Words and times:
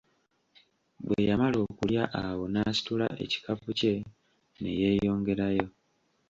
Bwe 1.05 1.19
yamala 1.29 1.57
okulya 1.67 2.03
awo 2.23 2.43
n'asitula 2.53 3.07
ekikapu 3.23 3.69
kye 3.79 3.93
ne 4.59 4.71
yeeyongerayo. 4.79 5.67